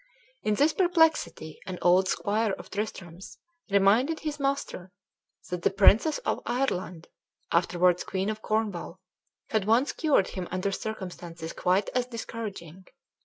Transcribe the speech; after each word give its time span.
In 0.41 0.55
this 0.55 0.73
perplexity, 0.73 1.59
an 1.67 1.77
old 1.83 2.07
squire 2.07 2.53
of 2.53 2.71
Tristram's 2.71 3.37
reminded 3.69 4.21
his 4.21 4.39
master 4.39 4.91
that 5.51 5.61
the 5.61 5.69
princess 5.69 6.17
of 6.25 6.41
Ireland, 6.43 7.09
afterwards 7.51 8.03
queen 8.03 8.31
of 8.31 8.41
Cornwall, 8.41 8.99
had 9.51 9.65
once 9.65 9.91
cured 9.93 10.29
him 10.29 10.47
under 10.49 10.71
circumstances 10.71 11.53
quite 11.53 11.89
as 11.89 12.07
discouraging. 12.07 12.87